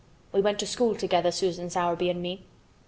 We 0.31 0.41
went 0.41 0.57
to 0.61 0.65
school 0.65 0.95
together, 0.95 1.29
Susan 1.31 1.69
Sowerby 1.69 2.09
and 2.09 2.23
me." 2.23 2.43